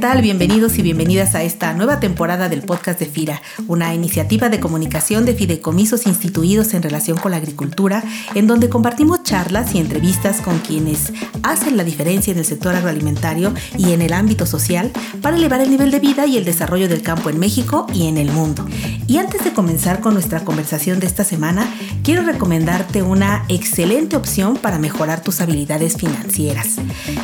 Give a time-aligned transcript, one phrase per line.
[0.00, 0.22] tal?
[0.22, 5.26] Bienvenidos y bienvenidas a esta nueva temporada del podcast de FIRA, una iniciativa de comunicación
[5.26, 8.02] de fideicomisos instituidos en relación con la agricultura,
[8.34, 13.52] en donde compartimos charlas y entrevistas con quienes hacen la diferencia en el sector agroalimentario
[13.76, 17.02] y en el ámbito social para elevar el nivel de vida y el desarrollo del
[17.02, 18.66] campo en México y en el mundo.
[19.06, 21.68] Y antes de comenzar con nuestra conversación de esta semana,
[22.04, 26.76] quiero recomendarte una excelente opción para mejorar tus habilidades financieras.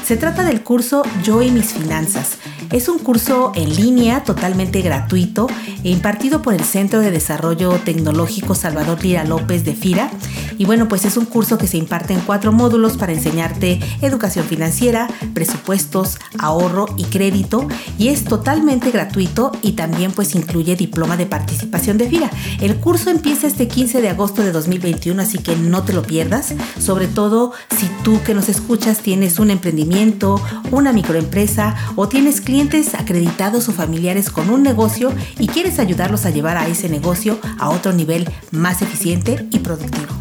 [0.05, 2.37] Se trata del curso Yo y mis finanzas
[2.73, 5.47] es un curso en línea totalmente gratuito
[5.83, 10.11] impartido por el Centro de Desarrollo Tecnológico Salvador Lira López de FIRA.
[10.59, 14.47] Y bueno, pues es un curso que se imparte en cuatro módulos para enseñarte educación
[14.47, 17.69] financiera, presupuestos, ahorro y crédito.
[17.99, 22.31] Y es totalmente gratuito y también pues incluye diploma de participación de FIRA.
[22.61, 26.55] El curso empieza este 15 de agosto de 2021, así que no te lo pierdas.
[26.79, 32.95] Sobre todo si tú que nos escuchas tienes un emprendimiento, una microempresa o tienes clientes
[32.95, 37.71] acreditados o familiares con un negocio y quieres ayudarlos a llevar a ese negocio a
[37.71, 40.16] otro nivel más eficiente y productivo.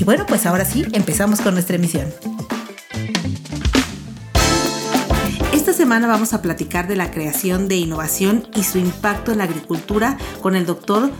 [0.00, 2.06] Y bueno, pues ahora sí, empezamos con nuestra emisión.
[5.52, 9.44] Esta semana vamos a platicar de la creación de innovación y su impacto en la
[9.44, 11.10] agricultura con el doctor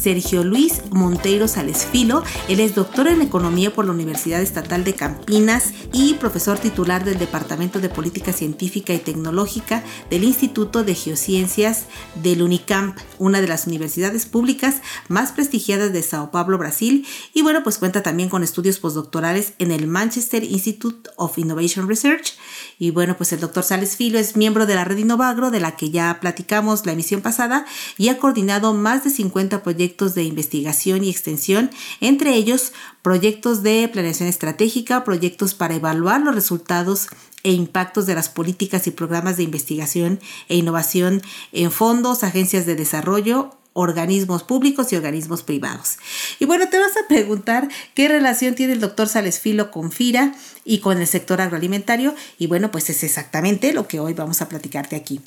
[0.00, 2.22] Sergio Luis Monteiro Salesfilo.
[2.48, 7.18] Él es doctor en Economía por la Universidad Estatal de Campinas y profesor titular del
[7.18, 11.86] Departamento de Política Científica y Tecnológica del Instituto de Geociencias
[12.22, 14.76] del Unicamp, una de las universidades públicas
[15.08, 17.06] más prestigiadas de Sao Paulo, Brasil.
[17.34, 22.34] Y bueno, pues cuenta también con estudios postdoctorales en el Manchester Institute of Innovation Research.
[22.80, 25.76] Y bueno, pues el doctor Sales Filo es miembro de la red Innovagro, de la
[25.76, 27.66] que ya platicamos la emisión pasada,
[27.98, 32.72] y ha coordinado más de 50 proyectos de investigación y extensión, entre ellos
[33.02, 37.08] proyectos de planeación estratégica, proyectos para evaluar los resultados
[37.42, 41.20] e impactos de las políticas y programas de investigación e innovación
[41.52, 45.96] en fondos, agencias de desarrollo, organismos públicos y organismos privados.
[46.38, 50.78] Y bueno, te vas a preguntar qué relación tiene el doctor Salesfilo con FIRA y
[50.78, 52.14] con el sector agroalimentario.
[52.38, 55.20] Y bueno, pues es exactamente lo que hoy vamos a platicarte aquí.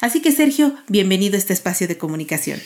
[0.00, 2.60] Así que Sergio, bienvenido a este espacio de comunicación.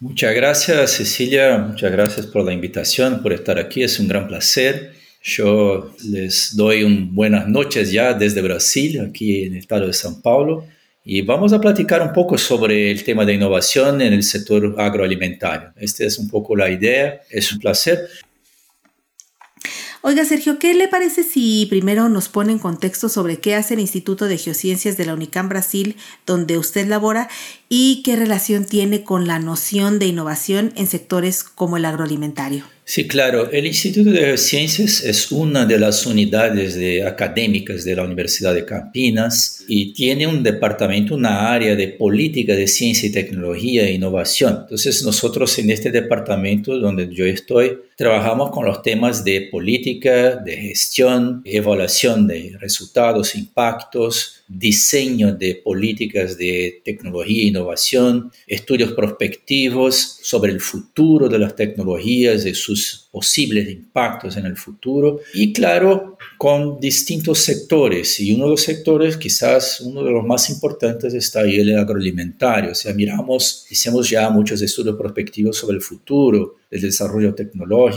[0.00, 1.58] Muchas gracias, Cecilia.
[1.58, 3.82] Muchas gracias por la invitación, por estar aquí.
[3.82, 4.92] Es un gran placer.
[5.22, 10.22] Yo les doy un buenas noches ya desde Brasil, aquí en el estado de São
[10.22, 10.64] Paulo.
[11.10, 15.72] Y vamos a platicar un poco sobre el tema de innovación en el sector agroalimentario.
[15.76, 17.22] Esta es un poco la idea.
[17.30, 18.10] Es un placer.
[20.02, 23.80] Oiga, Sergio, ¿qué le parece si primero nos pone en contexto sobre qué hace el
[23.80, 27.30] Instituto de Geociencias de la UNICAM Brasil, donde usted labora,
[27.70, 32.64] y qué relación tiene con la noción de innovación en sectores como el agroalimentario?
[32.90, 33.50] Sí, claro.
[33.52, 38.64] El Instituto de Geociencias es una de las unidades de académicas de la Universidad de
[38.64, 44.60] Campinas y tiene un departamento, una área de política de ciencia y tecnología e innovación.
[44.62, 50.56] Entonces nosotros en este departamento donde yo estoy trabajamos con los temas de política, de
[50.56, 60.52] gestión, evaluación de resultados, impactos, diseño de políticas de tecnología e innovación, estudios prospectivos sobre
[60.52, 66.78] el futuro de las tecnologías y sus posibles impactos en el futuro y claro, con
[66.78, 68.20] distintos sectores.
[68.20, 72.72] Y uno de los sectores, quizás uno de los más importantes está ahí el agroalimentario,
[72.72, 77.87] o sea, miramos, hicimos ya muchos estudios prospectivos sobre el futuro, el desarrollo tecnológico,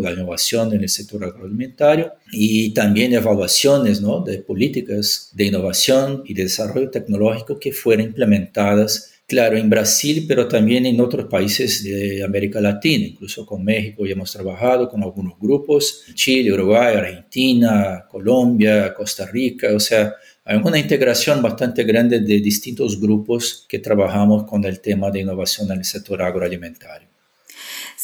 [0.00, 4.20] la innovación en el sector agroalimentario y también evaluaciones ¿no?
[4.20, 10.46] de políticas de innovación y de desarrollo tecnológico que fueron implementadas Claro, en Brasil, pero
[10.46, 15.36] también en otros países de América Latina, incluso con México ya hemos trabajado con algunos
[15.40, 20.14] grupos, Chile, Uruguay, Argentina, Colombia, Costa Rica, o sea,
[20.44, 25.72] hay una integración bastante grande de distintos grupos que trabajamos con el tema de innovación
[25.72, 27.08] en el sector agroalimentario.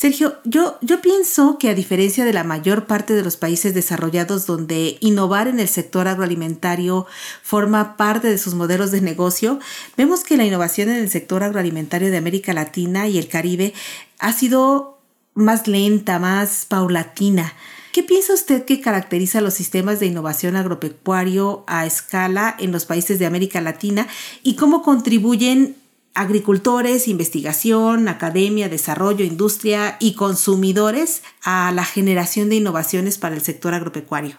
[0.03, 4.47] Sergio, yo, yo pienso que a diferencia de la mayor parte de los países desarrollados
[4.47, 7.07] donde innovar en el sector agroalimentario
[7.45, 9.61] forma parte de sus modelos de negocio,
[9.97, 13.75] vemos que la innovación en el sector agroalimentario de América Latina y el Caribe
[14.19, 14.99] ha sido
[15.35, 17.53] más lenta, más paulatina.
[17.93, 23.21] ¿Qué piensa usted que caracteriza los sistemas de innovación agropecuario a escala en los países
[23.21, 24.09] de América Latina
[24.43, 25.77] y cómo contribuyen
[26.15, 33.75] agricultores, investigación, academia, desarrollo, industria y consumidores a la generación de innovaciones para el sector
[33.75, 34.37] agropecuario?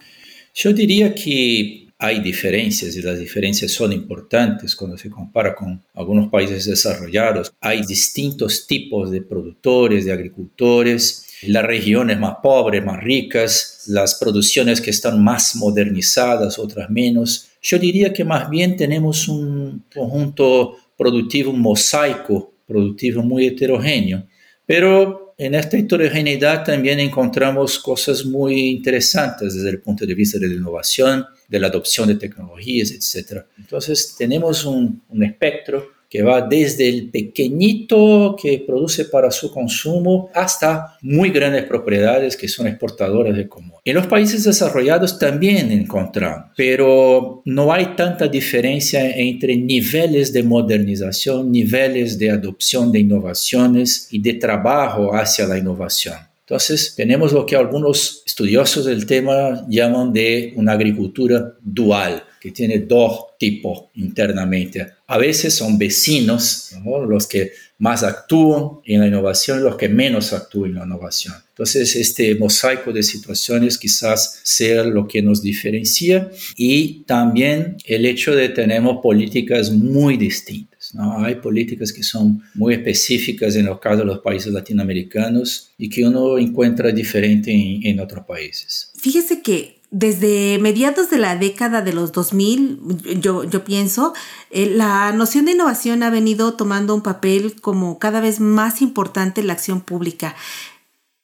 [0.53, 6.29] Yo diría que hay diferencias y las diferencias son importantes cuando se compara con algunos
[6.29, 7.53] países desarrollados.
[7.61, 14.81] Hay distintos tipos de productores, de agricultores, las regiones más pobres, más ricas, las producciones
[14.81, 21.51] que están más modernizadas, otras menos Yo diría que más bien tenemos un conjunto productivo,
[21.51, 24.25] mosaico productivo muy heterogéneo,
[24.65, 30.47] pero en esta heterogeneidad también encontramos cosas muy interesantes desde el punto de vista de
[30.47, 33.41] la innovación, de la adopción de tecnologías, etc.
[33.57, 40.29] Entonces tenemos un, un espectro que va desde el pequeñito que produce para su consumo
[40.35, 43.79] hasta muy grandes propiedades que son exportadoras de común.
[43.83, 51.51] En los países desarrollados también encontramos, pero no hay tanta diferencia entre niveles de modernización,
[51.51, 56.17] niveles de adopción de innovaciones y de trabajo hacia la innovación.
[56.45, 62.79] Entonces, tenemos lo que algunos estudiosos del tema llaman de una agricultura dual, que tiene
[62.79, 64.85] dos tipos internamente.
[65.07, 66.73] A veces son vecinos,
[67.07, 71.35] los que más actúan en la innovación y los que menos actúan en la innovación.
[71.47, 78.35] Entonces, este mosaico de situaciones quizás sea lo que nos diferencia y también el hecho
[78.35, 80.93] de tener políticas muy distintas.
[80.93, 81.23] ¿no?
[81.23, 86.05] Hay políticas que son muy específicas en el caso de los países latinoamericanos y que
[86.05, 88.91] uno encuentra diferente en, en otros países.
[88.97, 94.13] Fíjese que desde mediados de la década de los 2000, yo, yo pienso,
[94.49, 99.41] eh, la noción de innovación ha venido tomando un papel como cada vez más importante
[99.41, 100.35] en la acción pública.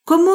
[0.04, 0.33] ¿Cómo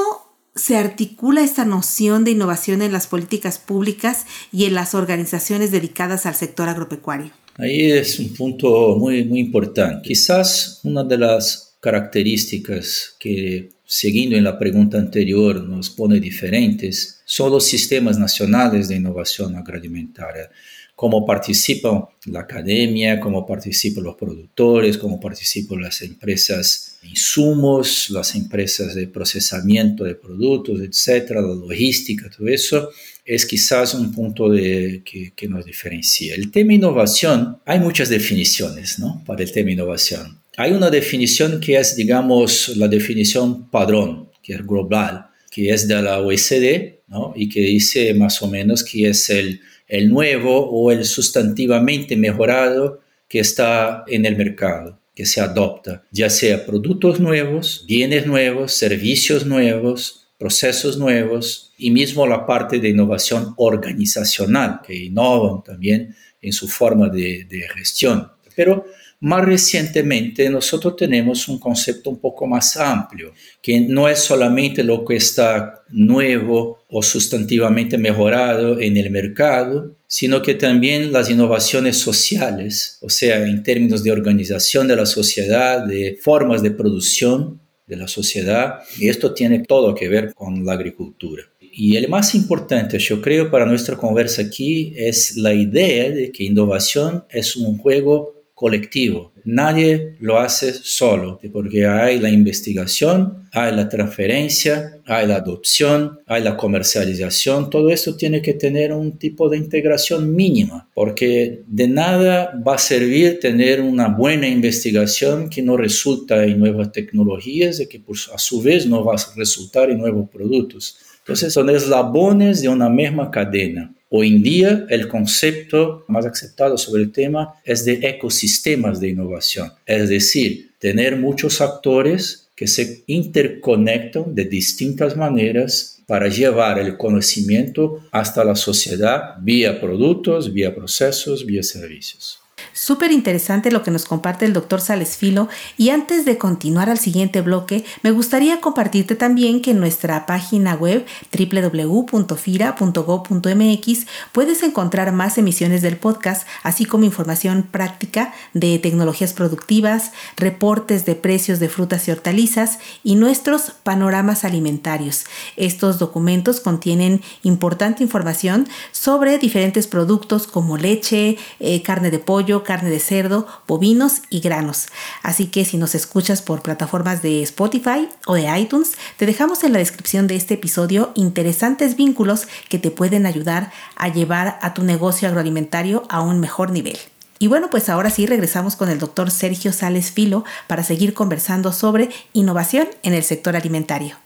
[0.56, 6.26] se articula esta noción de innovación en las políticas públicas y en las organizaciones dedicadas
[6.26, 7.30] al sector agropecuario?
[7.56, 10.08] Ahí es un punto muy, muy importante.
[10.08, 17.50] Quizás una de las características que, siguiendo en la pregunta anterior, nos pone diferentes son
[17.50, 20.50] los sistemas nacionales de innovación agroalimentaria,
[20.94, 28.34] cómo participan la academia, cómo participan los productores, cómo participan las empresas de insumos, las
[28.34, 32.90] empresas de procesamiento de productos, etcétera, la logística, todo eso
[33.24, 36.34] es quizás un punto de, que, que, nos diferencia.
[36.34, 39.22] El tema innovación, hay muchas definiciones ¿no?
[39.26, 40.38] para el tema innovación.
[40.56, 46.02] Hay una definición que es, digamos, la definición padrón, que es global, que es de
[46.02, 47.32] la OECD ¿no?
[47.36, 53.00] y que dice más o menos que es el, el nuevo o el sustantivamente mejorado
[53.28, 59.46] que está en el mercado, que se adopta, ya sea productos nuevos, bienes nuevos, servicios
[59.46, 66.66] nuevos, procesos nuevos y mismo la parte de innovación organizacional, que innovan también en su
[66.66, 68.28] forma de, de gestión.
[68.56, 68.86] Pero
[69.20, 73.32] más recientemente nosotros tenemos un concepto un poco más amplio,
[73.62, 80.42] que no es solamente lo que está nuevo o sustantivamente mejorado en el mercado, sino
[80.42, 86.18] que también las innovaciones sociales, o sea, en términos de organización de la sociedad, de
[86.22, 91.42] formas de producción de la sociedad, y esto tiene todo que ver con la agricultura.
[91.76, 96.44] Y el más importante, yo creo, para nuestra conversa aquí es la idea de que
[96.44, 99.30] innovación es un juego colectivo.
[99.44, 106.42] Nadie lo hace solo, porque hay la investigación, hay la transferencia, hay la adopción, hay
[106.42, 107.68] la comercialización.
[107.68, 112.78] Todo esto tiene que tener un tipo de integración mínima, porque de nada va a
[112.78, 118.00] servir tener una buena investigación que no resulta en nuevas tecnologías y que
[118.32, 120.96] a su vez no va a resultar en nuevos productos.
[121.18, 123.94] Entonces son eslabones de una misma cadena.
[124.16, 129.72] Hoy en día el concepto más aceptado sobre el tema es de ecosistemas de innovación,
[129.86, 138.04] es decir, tener muchos actores que se interconectan de distintas maneras para llevar el conocimiento
[138.12, 142.43] hasta la sociedad vía productos, vía procesos, vía servicios.
[142.74, 146.98] Súper interesante lo que nos comparte el doctor Sales Filo y antes de continuar al
[146.98, 155.38] siguiente bloque, me gustaría compartirte también que en nuestra página web www.fira.go.mx puedes encontrar más
[155.38, 162.08] emisiones del podcast, así como información práctica de tecnologías productivas, reportes de precios de frutas
[162.08, 165.26] y hortalizas y nuestros panoramas alimentarios.
[165.56, 172.90] Estos documentos contienen importante información sobre diferentes productos como leche, eh, carne de pollo, carne
[172.90, 174.88] de cerdo, bovinos y granos.
[175.22, 179.72] Así que si nos escuchas por plataformas de Spotify o de iTunes, te dejamos en
[179.72, 184.82] la descripción de este episodio interesantes vínculos que te pueden ayudar a llevar a tu
[184.82, 186.98] negocio agroalimentario a un mejor nivel.
[187.38, 191.72] Y bueno, pues ahora sí regresamos con el doctor Sergio Sales Filo para seguir conversando
[191.72, 194.23] sobre innovación en el sector alimentario.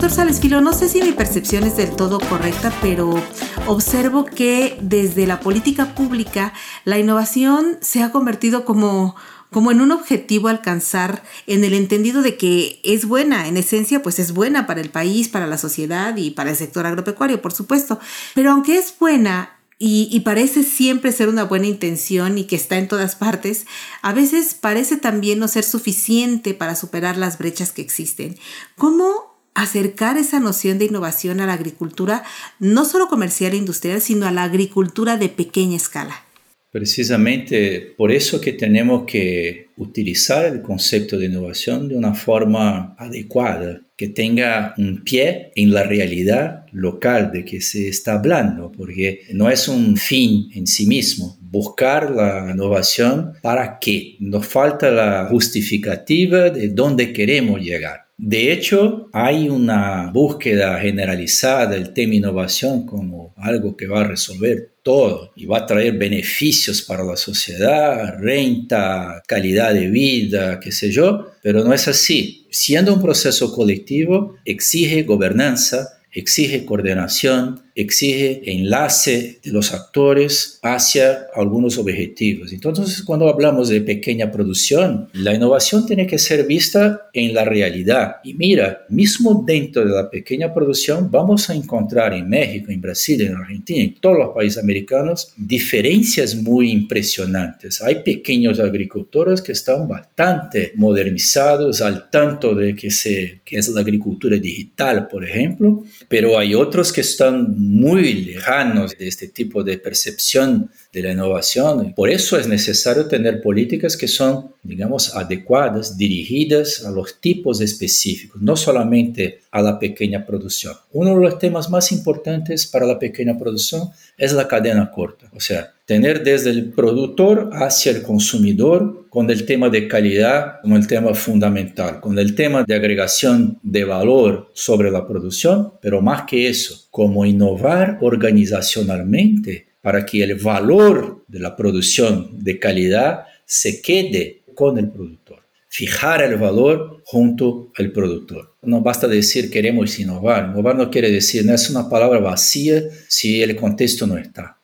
[0.00, 3.22] Doctor Sales Filo, no sé si mi percepción es del todo correcta, pero
[3.66, 6.54] observo que desde la política pública
[6.86, 9.14] la innovación se ha convertido como
[9.50, 14.18] como en un objetivo alcanzar en el entendido de que es buena, en esencia pues
[14.18, 18.00] es buena para el país, para la sociedad y para el sector agropecuario, por supuesto.
[18.34, 22.86] Pero aunque es buena, y, parece siempre ser una buena intención y que está en
[22.86, 23.66] todas partes,
[24.02, 28.38] a veces parece también no ser suficiente para superar las brechas que existen.
[28.76, 32.24] ¿Cómo acercar esa noción de innovación a la agricultura,
[32.58, 36.24] no solo comercial e industrial, sino a la agricultura de pequeña escala?
[36.70, 43.80] Precisamente por eso que tenemos que utilizar el concepto de innovación de una forma adecuada,
[43.96, 49.50] que tenga un pie en la realidad local de que se está hablando, porque no
[49.50, 51.36] es un fin en sí mismo.
[51.40, 54.16] Buscar la innovación para qué?
[54.20, 58.09] Nos falta la justificativa de dónde queremos llegar.
[58.22, 64.74] De hecho, hay una búsqueda generalizada del tema innovación como algo que va a resolver
[64.82, 70.90] todo y va a traer beneficios para la sociedad, renta, calidad de vida, qué sé
[70.90, 72.46] yo, pero no es así.
[72.50, 81.78] Siendo un proceso colectivo, exige gobernanza, exige coordinación, exige enlace de los actores hacia algunos
[81.78, 82.52] objetivos.
[82.52, 88.16] Entonces, cuando hablamos de pequeña producción, la innovación tiene que ser vista en la realidad.
[88.24, 93.20] Y mira, mismo dentro de la pequeña producción, vamos a encontrar en México, en Brasil,
[93.22, 97.82] en Argentina, en todos los países americanos, diferencias muy impresionantes.
[97.82, 103.80] Hay pequeños agricultores que están bastante modernizados, al tanto de que, se, que es la
[103.80, 109.78] agricultura digital, por ejemplo, pero hay otros que están muy lejanos de este tipo de
[109.78, 111.94] percepción de la innovación.
[111.94, 118.42] Por eso es necesario tener políticas que son, digamos, adecuadas, dirigidas a los tipos específicos,
[118.42, 120.74] no solamente a la pequeña producción.
[120.90, 125.38] Uno de los temas más importantes para la pequeña producción es la cadena corta, o
[125.40, 130.86] sea, tener desde el productor hacia el consumidor con el tema de calidad como el
[130.86, 136.48] tema fundamental, con el tema de agregación de valor sobre la producción, pero más que
[136.48, 144.42] eso, como innovar organizacionalmente para que el valor de la producción de calidad se quede
[144.54, 145.40] con el productor.
[145.66, 148.54] Fijar el valor junto al productor.
[148.62, 150.50] No basta decir queremos innovar.
[150.50, 154.59] Innovar no quiere decir, no es una palabra vacía si el contexto no está.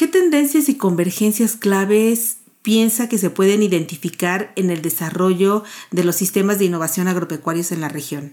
[0.00, 6.16] ¿Qué tendencias y convergencias claves piensa que se pueden identificar en el desarrollo de los
[6.16, 8.32] sistemas de innovación agropecuarios en la región?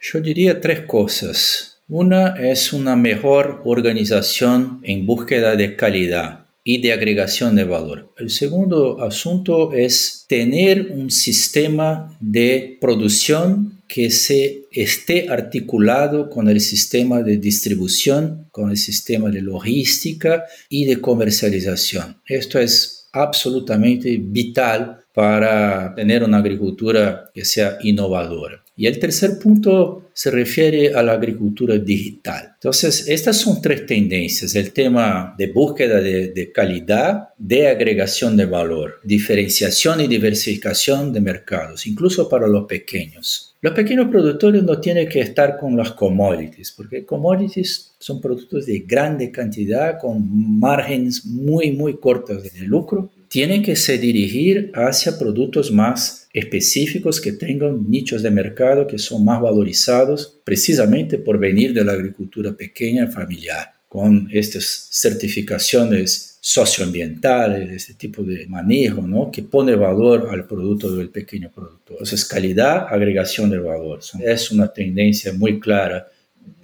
[0.00, 1.82] Yo diría tres cosas.
[1.86, 8.14] Una es una mejor organización en búsqueda de calidad y de agregación de valor.
[8.16, 16.62] El segundo asunto es tener un sistema de producción que se esté articulado con el
[16.62, 22.16] sistema de distribución, con el sistema de logística y de comercialización.
[22.26, 28.62] Esto es absolutamente vital para tener una agricultura que sea innovadora.
[28.74, 32.52] Y el tercer punto se refiere a la agricultura digital.
[32.54, 34.54] Entonces, estas son tres tendencias.
[34.54, 41.86] El tema de búsqueda de, calidad, de agregación de valor, diferenciación y diversificación de mercados,
[41.86, 43.54] incluso para los pequeños.
[43.60, 48.80] Los pequeños productores no tienen que estar con las commodities, porque commodities son productos de
[48.80, 53.10] grande cantidad con márgenes muy, muy cortos de lucro.
[53.32, 59.24] Tienen que se dirigir hacia productos más específicos que tengan nichos de mercado que son
[59.24, 67.94] más valorizados precisamente por venir de la agricultura pequeña familiar, con estas certificaciones socioambientales, este
[67.94, 69.30] tipo de manejo, ¿no?
[69.30, 71.96] que pone valor al producto del pequeño productor.
[72.00, 74.00] Entonces, calidad, agregación de valor.
[74.22, 76.06] Es una tendencia muy clara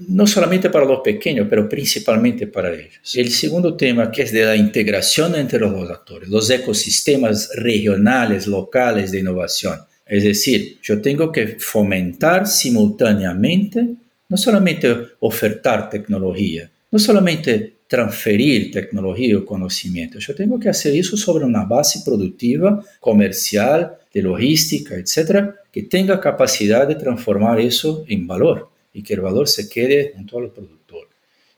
[0.06, 3.14] no solamente para los pequeños, pero principalmente para ellos.
[3.14, 8.46] El segundo tema, que es de la integración entre los dos actores, los ecosistemas regionales,
[8.46, 9.78] locales de innovación.
[10.06, 13.86] Es decir, yo tengo que fomentar simultáneamente,
[14.28, 21.16] no solamente ofertar tecnología, no solamente transferir tecnología o conocimiento, yo tengo que hacer eso
[21.16, 28.26] sobre una base productiva, comercial, de logística, etcétera, que tenga capacidad de transformar eso en
[28.26, 28.68] valor
[28.98, 31.06] y que el valor se quede en todo el productor.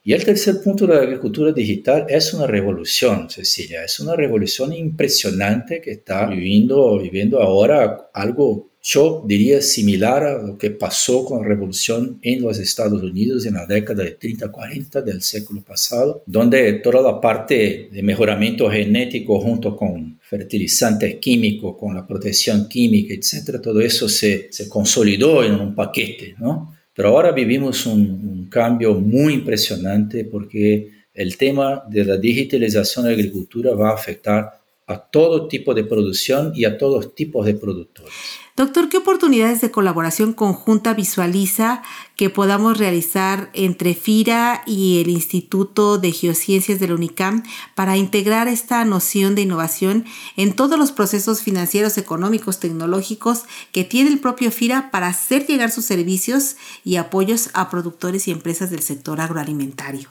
[0.05, 4.75] Y el tercer punto de la agricultura digital es una revolución, Cecilia, es una revolución
[4.75, 11.43] impresionante que está viviendo, viviendo ahora algo, yo diría, similar a lo que pasó con
[11.43, 16.75] la revolución en los Estados Unidos en la década de 30-40 del siglo pasado, donde
[16.75, 23.61] toda la parte de mejoramiento genético junto con fertilizantes químicos, con la protección química, etcétera,
[23.61, 26.70] todo eso se, se consolidó en un paquete, ¿no?
[27.01, 33.17] Pero ahora vivimos un, cambio muy impresionante porque el tema de la digitalización de la
[33.17, 38.13] agricultura va a afectar a todo tipo de producción y a todos tipos de productores.
[38.57, 41.83] Doctor, ¿qué oportunidades de colaboración conjunta visualiza
[42.17, 48.49] que podamos realizar entre FIRA y el Instituto de Geociencias de la UNICAM para integrar
[48.49, 50.05] esta noción de innovación
[50.37, 55.71] en todos los procesos financieros, económicos, tecnológicos que tiene el propio FIRA para hacer llegar
[55.71, 60.11] sus servicios y apoyos a productores y empresas del sector agroalimentario?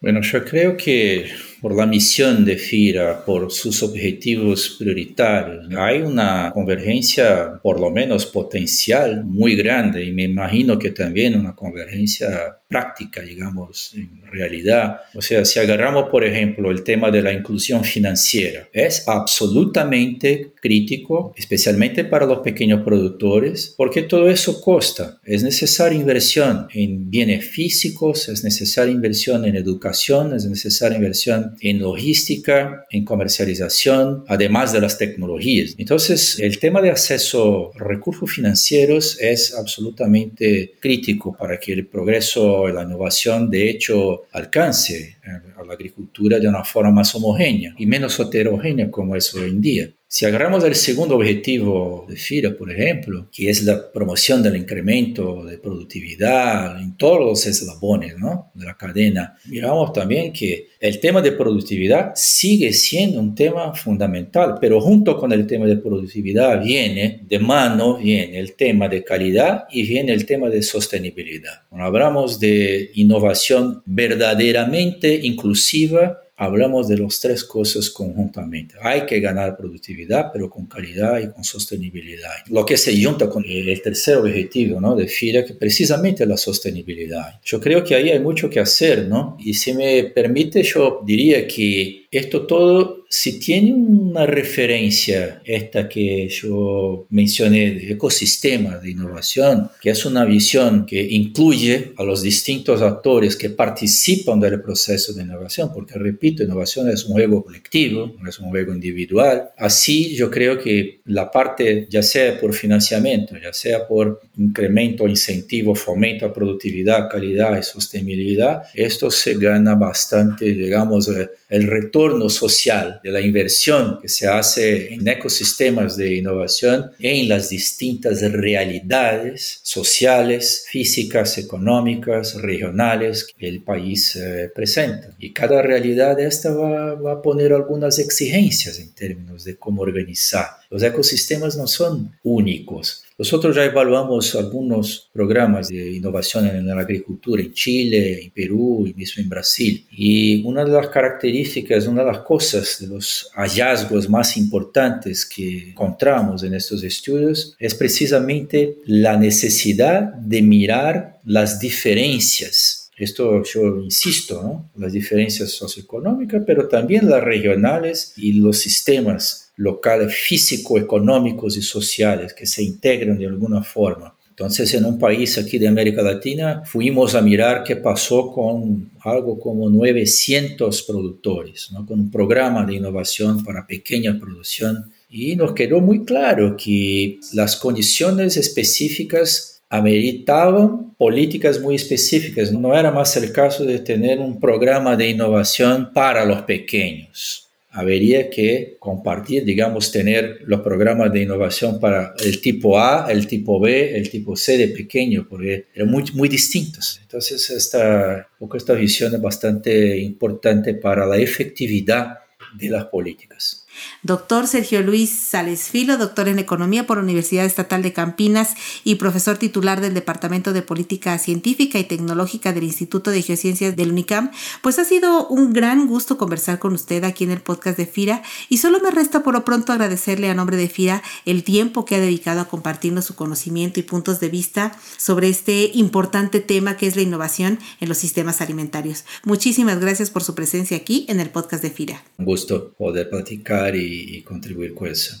[0.00, 1.28] Bueno, yo creo que
[1.60, 8.26] por la misión de FIRA, por sus objetivos prioritarios, hay una convergencia, por lo menos
[8.26, 15.00] potencial, muy grande y me imagino que también una convergencia práctica, digamos, en realidad.
[15.14, 21.32] O sea, si agarramos, por ejemplo, el tema de la inclusión financiera, es absolutamente crítico,
[21.36, 25.18] especialmente para los pequeños productores, porque todo eso costa.
[25.24, 31.80] Es necesaria inversión en bienes físicos, es necesaria inversión en educación, es necesaria inversión en
[31.80, 35.74] logística, en comercialización, además de las tecnologías.
[35.78, 42.68] Entonces, el tema de acceso a recursos financieros es absolutamente crítico para que el progreso
[42.68, 47.86] y la innovación, de hecho, alcance a la agricultura de una forma más homogénea y
[47.86, 49.90] menos heterogénea como es hoy en día.
[50.10, 55.44] Si agarramos el segundo objetivo de FIRA, por ejemplo, que es la promoción del incremento
[55.44, 58.50] de productividad en todos los eslabones ¿no?
[58.54, 64.54] de la cadena, miramos también que el tema de productividad sigue siendo un tema fundamental,
[64.58, 69.64] pero junto con el tema de productividad viene de mano, viene el tema de calidad
[69.70, 71.66] y viene el tema de sostenibilidad.
[71.68, 78.76] Cuando hablamos de innovación verdaderamente inclusiva, hablamos de las tres cosas conjuntamente.
[78.80, 82.30] Hay que ganar productividad, pero con calidad y con sostenibilidad.
[82.48, 84.94] Lo que se junta con el tercer objetivo ¿no?
[84.94, 87.40] de FIRA, que precisamente la sostenibilidad.
[87.44, 89.36] Yo creo que ahí hay mucho que hacer, ¿no?
[89.40, 96.28] Y si me permite, yo diría que esto todo, si tiene una referencia, esta que
[96.28, 102.80] yo mencioné, de ecosistema de innovación, que es una visión que incluye a los distintos
[102.80, 108.28] actores que participan del proceso de innovación, porque repito, innovación es un juego colectivo, no
[108.28, 109.50] es un juego individual.
[109.58, 115.74] Así yo creo que la parte, ya sea por financiamiento, ya sea por incremento, incentivo,
[115.74, 121.97] fomento a productividad, calidad y sostenibilidad, esto se gana bastante, digamos, eh, el retorno
[122.28, 129.60] social de la inversión que se hace en ecosistemas de innovación en las distintas realidades
[129.62, 135.14] sociales, físicas, económicas, regionales que el país eh, presenta.
[135.18, 140.46] Y cada realidad esta va, va a poner algunas exigencias en términos de cómo organizar.
[140.70, 147.42] Los ecosistemas no son únicos nosotros ya evaluamos algunos programas de innovación en la agricultura
[147.42, 149.84] en Chile, en Perú y mismo en Brasil.
[149.90, 155.70] Y una de las características, una de las cosas, de los hallazgos más importantes que
[155.70, 164.42] encontramos en estos estudios es precisamente la necesidad de mirar las diferencias esto yo insisto,
[164.42, 164.70] ¿no?
[164.76, 172.46] las diferencias socioeconómicas, pero también las regionales y los sistemas locales físico-económicos y sociales que
[172.46, 174.14] se integran de alguna forma.
[174.30, 179.40] Entonces, en un país aquí de América Latina, fuimos a mirar qué pasó con algo
[179.40, 181.84] como 900 productores, ¿no?
[181.84, 184.92] con un programa de innovación para pequeña producción.
[185.10, 192.52] Y nos quedó muy claro que las condiciones específicas ameritaban políticas muy específicas.
[192.52, 197.47] No era más el caso de tener un programa de innovación para los pequeños
[197.78, 203.60] habría que compartir, digamos, tener los programas de innovación para el tipo A, el tipo
[203.60, 206.98] B, el tipo C de pequeño, porque eran muy, muy distintos.
[207.02, 212.18] Entonces, esta, esta visión es bastante importante para la efectividad
[212.58, 213.64] de las políticas.
[214.02, 218.96] Doctor Sergio Luis Sales Filo, doctor en Economía por la Universidad Estatal de Campinas y
[218.96, 224.30] profesor titular del Departamento de Política Científica y Tecnológica del Instituto de Geociencias del UNICAM,
[224.62, 228.22] pues ha sido un gran gusto conversar con usted aquí en el podcast de FIRA
[228.48, 231.96] y solo me resta por lo pronto agradecerle a nombre de FIRA el tiempo que
[231.96, 236.86] ha dedicado a compartirnos su conocimiento y puntos de vista sobre este importante tema que
[236.86, 239.04] es la innovación en los sistemas alimentarios.
[239.24, 242.02] Muchísimas gracias por su presencia aquí en el podcast de FIRA.
[242.18, 245.16] Un gusto poder platicar y, contribuir con eso.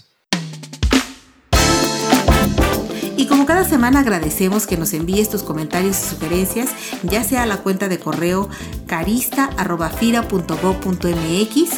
[3.16, 6.70] Y como cada semana agradecemos que nos envíes tus comentarios y sugerencias,
[7.02, 8.48] ya sea a la cuenta de correo
[8.86, 11.70] carista.fira.gov.mx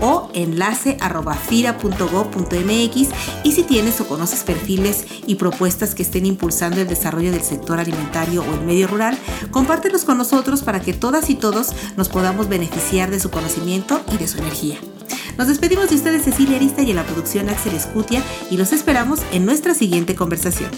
[0.00, 0.96] o enlace
[3.44, 7.78] y si tienes o conoces perfiles y propuestas que estén impulsando el desarrollo del sector
[7.78, 9.18] alimentario o el medio rural,
[9.50, 14.16] compártelos con nosotros para que todas y todos nos podamos beneficiar de su conocimiento y
[14.16, 14.78] de su energía.
[15.38, 19.20] Nos despedimos de ustedes Cecilia Arista y en la producción Axel Escutia y los esperamos
[19.30, 20.68] en nuestra siguiente conversación.